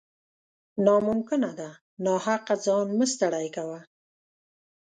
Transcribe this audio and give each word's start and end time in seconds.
نا 0.85 0.95
ممکنه 1.07 1.49
ده، 1.59 1.69
ناحقه 2.05 2.55
ځان 2.65 2.87
مه 2.97 3.05
ستړی 3.13 3.47
کوه 3.55 3.79